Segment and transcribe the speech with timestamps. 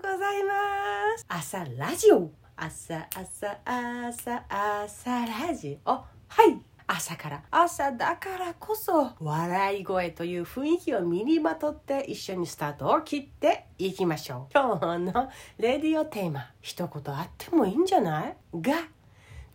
[0.00, 1.26] ございます。
[1.28, 2.30] 朝ラジオ。
[2.56, 5.90] 朝朝朝朝ラジオ。
[5.90, 6.04] は
[6.48, 6.60] い。
[6.86, 7.42] 朝から。
[7.50, 14.52] 朝だからこそ笑い声という雰囲気を身にまとって一緒にスタートを切っていきましょう。
[14.54, 18.36] 今日のレディオテーマ一言あってもいいんじゃない？
[18.54, 18.74] が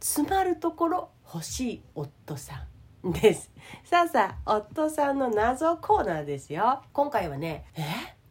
[0.00, 2.64] 詰まるところ欲しい夫さ
[3.06, 3.50] んです。
[3.84, 6.82] さあさあ夫さんの謎コーナーですよ。
[6.94, 7.82] 今回はねえ？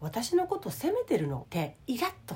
[0.02, 2.36] 私のこと責めてるのってイラッと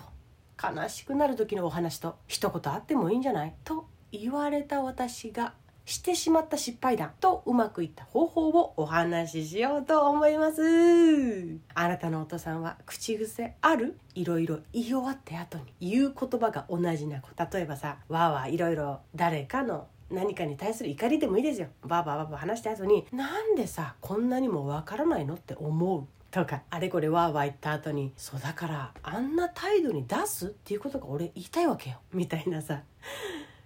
[0.62, 3.54] 悲しくなる時のお話と一言あってもいいんじゃない？
[3.64, 5.54] と言われた私が
[5.86, 11.60] してしまった失敗談とうまくいった方法をお話ししようと思います。
[11.74, 13.98] あなたのお父さんは口癖ある？
[14.16, 17.30] いろいろ言い終わって後に言う言葉が同じな子。
[17.58, 21.68] 例えばさわーわーいろいろ誰かの何かに対する怒りでもいいですよ。
[21.82, 26.08] バーバーバーバー話した後になんでさこんなにもわからないのって思う？
[26.34, 32.00] とかあれこれわーわー言った後にそうだからあんな態度に出すっていうことが俺言いたいわけよ。
[32.12, 32.82] みたいなさ。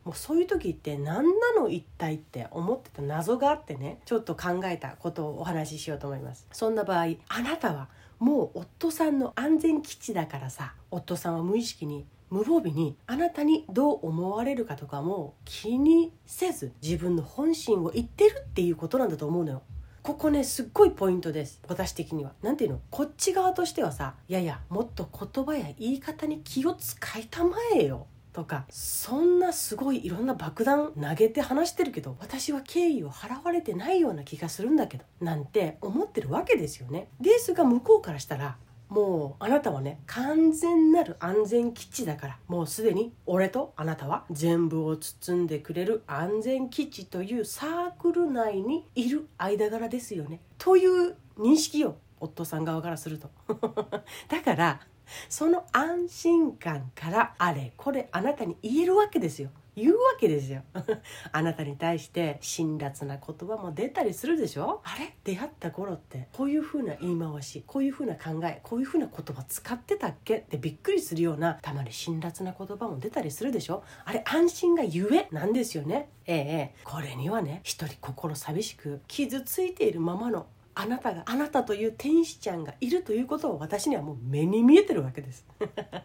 [0.04, 4.00] もうそういう時って何なの一体って思ってた謎があってね。
[4.06, 6.46] ちょっと考えたことをお話ししようと思います。
[6.52, 7.88] そんな場合あなたは
[8.20, 19.62] もう夫さんの安全基地だからさ夫さんは無意識に無防備にあなたにどう思われるかとかも気にせず自分の本心を言ってるっていうことなんだと思うのよ。
[20.08, 21.60] ここねすっごいポイントです。
[21.68, 22.32] 私的には。
[22.42, 22.80] 何ていうの？
[22.92, 25.06] こっち側としてはさいやいやもっと
[25.36, 28.08] 言葉や言い方に気を使いたまえよ。
[28.32, 37.10] とかそんなすごいいろんな爆弾投げて話してるけど私は敬意を払われてないような気がするんだけどなんて思ってるわけですよね。
[37.20, 38.56] ですが向こうからしたら
[38.90, 50.40] もうあなたはね完全なる安全基地だからもうすでに俺とあなたは全部を包んでくれる安全基地というサークル内にいる間柄ですよね。
[50.58, 53.30] という認識よ夫さん側からすると。
[54.30, 54.82] だから
[55.30, 59.50] その安心感からあれこれあなたに言えるわけですよ。
[59.78, 60.64] 言うわけですよ。
[61.32, 64.82] あなたに対して辛辣な言葉も出たりするでしょ？
[64.84, 65.16] あれ？
[65.24, 70.38] 出会った頃ってこういう風な言い回しこういう風な考えこういう風な言葉使ってたっけ？
[70.38, 73.84] ってびっくりするようなたまに辛辣な言葉も出たりするでしょ？
[74.04, 76.10] あれ安心がゆえなんですよね。
[76.26, 76.74] ええ。
[76.84, 80.48] これにはね一人心寂しく傷ついているままの
[80.80, 85.44] あなたがあなたという天使ちゃんがいるということを私にはもう目に見えてるわけです。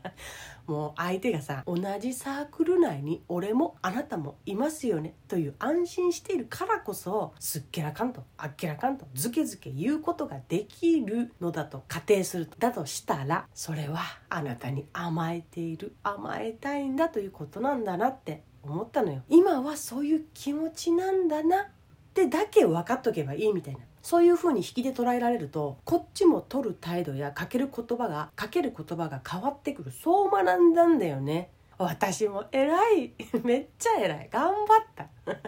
[0.67, 14.01] もう相手がさ同じサークル内に俺もあなたもいますよねという安心しているからこそすっげらかんとあっけらかんとずけずけ言うことができるのだと仮定するだとしたらそれは
[14.31, 19.23] あなたに甘えている甘えたいんだということなんだなって思ったのよ。
[19.29, 21.67] 今はそういう気持ちなんだなっ
[22.15, 23.81] てだけ分かっとけばいいみたいな。
[24.03, 29.93] そういう風に引きで捉えられるとこっちも取る態度やかける言葉がかける言葉が変わってくる。
[29.93, 31.51] そう学んだんだよね。
[31.79, 33.13] 私も偉い。
[33.43, 34.29] めっちゃ偉い。
[34.31, 35.07] 頑張った。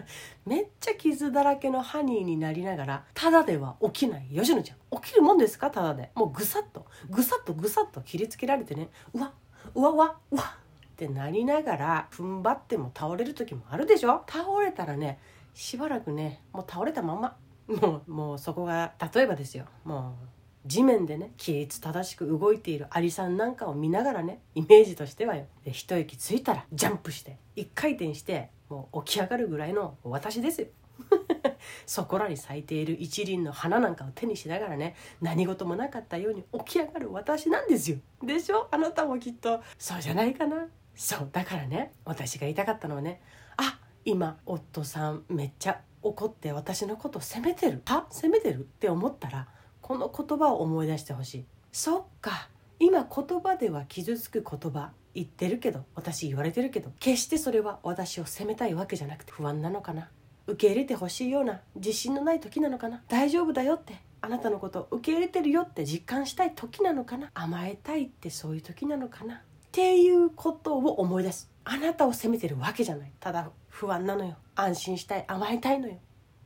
[0.45, 4.27] めっちゃ傷だらけのハニーになりながらただでは起きない。
[4.33, 5.69] 吉野ちゃん起きるもんですか？
[5.71, 6.11] ただで。
[6.15, 6.85] もうぐさっと。
[7.09, 8.89] ぐさっとぐさっと切りつけられてね。
[9.13, 9.33] うわ
[9.75, 10.43] うわうわうわ。
[10.87, 14.23] ってなりながら踏ん張っても倒れる時もあるでしょ？
[14.27, 15.19] 倒れたらね
[15.53, 17.35] しばらくねもう倒れたまま。
[17.67, 19.65] もうもうそこが例えばですよ。
[19.83, 20.27] もう
[20.67, 25.45] 地面でね規律正しく動いているアリさんなんかを見ながらねイメージとしてはよ。
[25.63, 30.67] で一息ついたらジャンプして一回転してもう起き上がるぐらいの私ですよ。
[31.85, 37.97] そこらに咲いている一輪の花なんかを手にしながらね何事もなかったように起き上がる私なんですよ。
[38.23, 38.67] でしょ？
[38.71, 39.61] あなたもきっと。
[39.77, 40.67] そうじゃないかな。
[40.95, 43.21] そうだからね私が言いたかったのはね
[43.57, 47.81] あ今夫さんめっちゃ怒って私のこと責めてる？
[47.85, 48.05] は？
[48.11, 49.47] 責めてるって思ったら
[49.81, 51.45] この言葉を思い出してほしい。
[51.71, 52.49] そっか。
[52.79, 60.09] 今言葉では傷つく言葉言ってるけど私言われてるけど決してそれは私を責めたいわけじゃなくて不安なのかな？
[60.47, 63.01] 受け入れてほしいような自信のない時なのかな？
[63.07, 67.31] 大丈夫だよってあなたのこと受け入れてるよって実感したい時なのかな？
[67.33, 69.35] 甘えたいってそういう時なのかな？
[69.35, 69.39] っ
[69.71, 71.49] ていうことを思い出す。
[71.65, 73.11] あなたを責めてるわけじゃない。
[73.19, 74.35] ただ不安なのよ。
[74.55, 75.95] 安心したい甘えたいのよ。
[75.95, 75.97] っ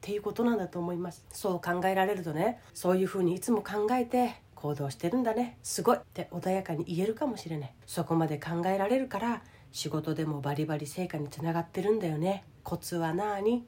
[0.01, 1.25] ていうことなんだと思います。
[1.31, 5.57] そう考えられるとねそういうふうにいつも考えて行動してるんだね。
[5.61, 5.97] すごい。
[5.97, 7.73] って穏やかに言えるかもしれない。
[7.85, 12.45] そこまで考えられるから仕事でもバリバリ成果につながってるんだよね。
[12.63, 13.59] コツは何？
[13.59, 13.61] っ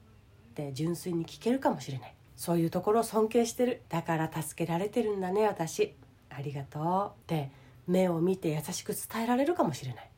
[0.54, 2.14] て純粋に聞けるかもしれない。
[2.36, 3.82] そういうところを尊敬してる。
[3.88, 5.94] だから助けられてるんだね私。
[6.30, 7.20] ありがとう。
[7.20, 7.50] って
[7.86, 10.10] 目を見て優しく伝えられるかもしれない。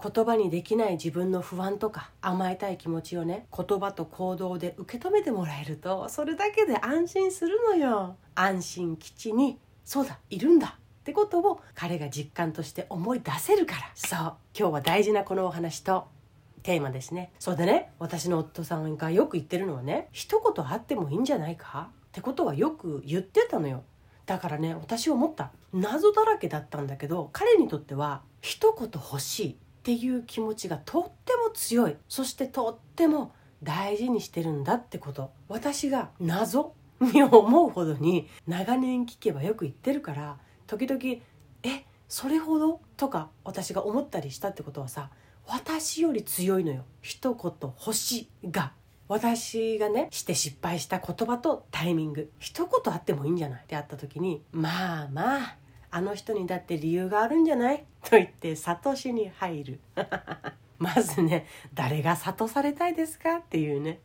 [0.00, 8.16] 言葉にできない自分の不安とか甘えたい気持ちをね言葉と行動で受け止めてもらえるとそれだけで安心するのよ。
[8.34, 10.78] 安心基地にそうだいるんだ。
[10.78, 13.90] ってことを彼が実感として思い出せるから。
[13.94, 14.18] そう
[14.56, 16.06] 今日は大事なこのお話と
[16.62, 17.32] テーマですね。
[17.38, 17.90] そうでね。
[17.98, 21.88] 私の夫さんがよく言ってるのはね一言あってもいいんじゃないか？
[21.90, 23.82] ってことはよく言ってたのよ。
[24.26, 25.50] だからね私は思った。
[25.72, 29.56] 謎だらけだったんだけど彼にとっては一言欲しい。
[29.88, 31.96] っていう気持ちがとっても強い。
[32.10, 33.32] そしてとっても
[33.62, 35.30] 大事にしてるんだってこと。
[35.48, 40.36] 私が謎に思うほどに長年聞けばよく言ってるから
[40.66, 41.00] 時々
[41.64, 45.08] 「えそれほど?」とか私が思ったりしたってことはさ
[45.46, 46.84] 私より強いのよ。
[47.00, 48.74] 一言欲しいが。
[49.08, 52.30] 私がねして失敗した言葉とタイミング。
[52.38, 53.62] 一言あってもいいんじゃない？
[53.62, 55.56] ってあった時にまあまあ
[55.90, 57.84] あの人にだって理由があるんじゃない？
[58.04, 59.80] と言って諭しに入る。
[60.78, 63.36] まずね誰が諭されたいですか？
[63.36, 64.00] っていうね。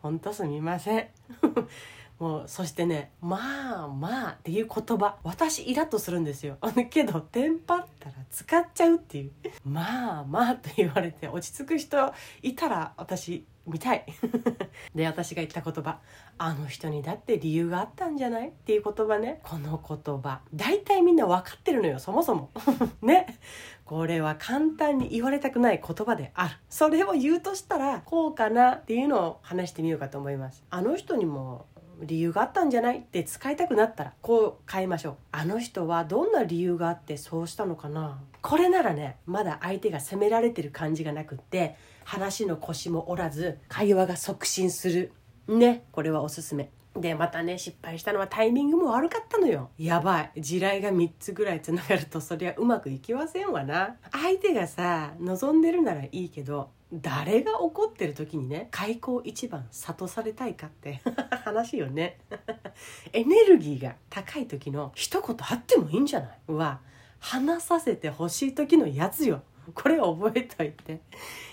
[0.00, 1.08] ほんとすみません。
[2.22, 6.56] もうそしてね「まあまあ」っていう言葉私イラッとするんですよ。
[6.88, 9.32] けどテンパったら使っちゃうっていう
[9.68, 14.04] 「まあまあ」と言われて落ち着く人いたら私見たい。
[14.94, 15.98] で私が言った言葉
[16.38, 19.40] 「あの人にだって理由があったんじゃない?」っていう言葉ね。
[19.42, 22.50] この言葉大体みんな分かってるのよそもそも。
[23.02, 23.36] ね。
[23.84, 26.54] これは簡単に言われたくない言葉である。
[26.70, 30.62] それを言うとしたらこうかなっていうのを話してみようかと思います。
[30.70, 31.66] あの人にも
[32.02, 32.98] 理由があったんじゃない？
[32.98, 35.16] って使いたくなったらこう変えましょう。
[35.32, 38.20] あの人はどんな理由があってそうしたのかな？
[38.40, 45.12] これならねまだ相手が責められてる感じがなくって話の腰も折らず会話が促進する
[45.48, 45.84] ね。
[45.92, 46.70] これはおすすめ。
[46.94, 49.70] でまたね失敗したのはタイミングも悪かったのよ。
[49.78, 50.42] やばい。
[50.42, 53.96] 地雷が3つぐらいつながるとそりゃうまくいきませんわな。
[54.10, 61.00] 相手がさ望んでるならいいけど誰が怒ってる時にね開口一番諭されたいかって
[61.44, 62.18] 話よね。
[63.12, 66.52] エネルギーが高い時の一言あってもいいんじゃない？
[66.52, 66.80] は
[67.18, 69.42] 話させてほしい時のやつよ。
[69.74, 71.00] これ覚えといて。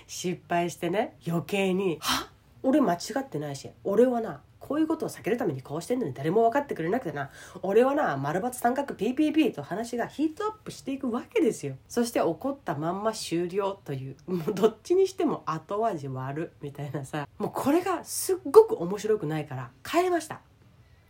[0.07, 2.29] 失敗してね余計に「は
[2.63, 7.31] 俺間違ってないし俺はなこういうことを避けるためにこうしてんのに誰も分かってくれなくてな。
[7.63, 11.75] 俺はな丸×三角 PPP と話がヒートアップしていくわけですよ。
[11.87, 14.15] そして怒ったまんま終了という。
[14.27, 17.27] もうどっちにしても後味悪みたいなさ。
[17.39, 20.39] もうこれがすっごく面白くないから変えました。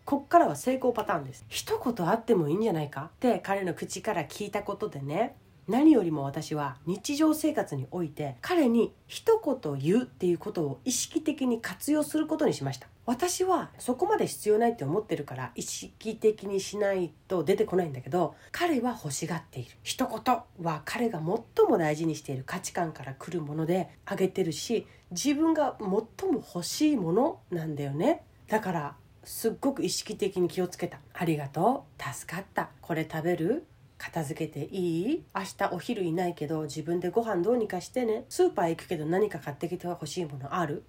[0.05, 1.43] こっからは成功パターンです。
[1.49, 5.35] 一言あってもいいんじゃないかって彼の口から聞いたことでね。
[5.69, 12.87] 何よりも私は日常生活において彼に一言言うっていうことを意識的に活用することにしました。
[13.05, 19.71] 私はそこまで必要ないって思ってるから意識的にしないと出てこないんだけど彼は欲しがっている。
[19.83, 28.23] 一言は彼が最も大事にしている価値観から来るものであげてるし自分が最も欲しいものなんだよね。
[28.47, 30.97] だからすっごく意識的に気をつけた。
[31.13, 32.03] ありがとう。
[32.15, 32.69] 助かった。
[32.81, 33.65] これ食べる？
[33.99, 35.23] 片付けていい？
[35.35, 38.25] 明日お昼いないけど自分でご飯どうにかしてね。
[38.29, 40.83] スーパー行くけど何か買ってきてほしいものある？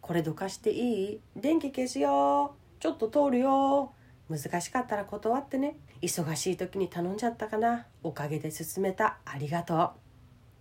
[0.00, 1.20] これどかしていい？
[1.36, 2.56] 電気消すよ。
[2.80, 3.92] ちょっと通るよ。
[4.28, 5.76] 難しかったら断ってね。
[6.02, 7.86] 忙しい時に頼んじゃったかな。
[8.02, 9.18] おかげで進めた。
[9.24, 9.90] ありがとう。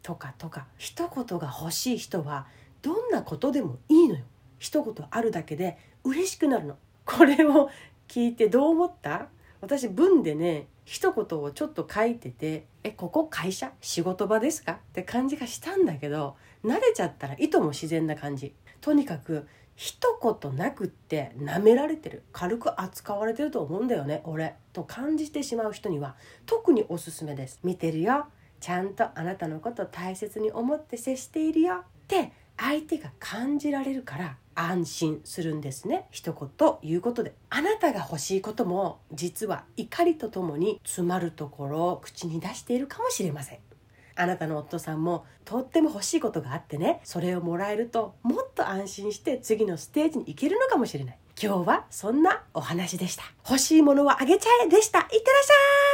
[0.04, 0.68] とかとか。
[0.78, 2.46] 一言が欲しい人は
[2.84, 4.26] どんなことでもいいのよ。
[4.60, 6.78] 一言あるだけで嬉しくなるの。
[7.06, 7.70] これを
[8.08, 9.28] 聞いてどう思った？
[9.62, 13.72] 私文でね一言をちょっと書いてて「えここ会社？
[13.80, 16.36] 仕事場ですか?」って感じがしたんだけど
[16.66, 18.56] 慣れちゃったらいとも自然な感じ。
[18.82, 22.24] とにかく一言なくって舐められてる。
[22.34, 24.56] 軽く扱われてると思うんだよね俺。
[24.74, 26.16] と感じてしまう人には
[26.48, 27.60] 特におすすめです。
[27.64, 28.26] 見てるよ。
[28.60, 31.76] ちゃんとあなたのこと大切に思って接しているよ。
[31.76, 36.06] って相手が感じられるから安心するんですね。
[36.12, 43.60] 一言言うことであなたが欲しいことも実は怒りとともに詰まるところを口に出しているかもしれません。
[44.16, 51.18] あなたの夫さんもとっても欲しいことがあってねそれをもらえるともっと安心して次のステージに行けるのかもしれない。
[51.42, 53.24] 今日はそんなお話でした。
[53.48, 55.00] 欲しいものはあげちゃえでした。
[55.00, 55.89] いってらっしゃい。